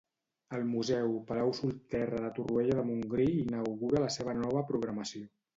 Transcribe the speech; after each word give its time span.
El 0.59 0.63
museu 0.69 1.11
Palau 1.27 1.51
Solterra 1.57 2.23
de 2.25 2.31
Torroella 2.39 2.79
de 2.79 2.87
Montgrí 2.89 3.29
inaugura 3.45 4.05
la 4.07 4.11
seva 4.19 4.37
nova 4.43 4.69
programació. 4.73 5.33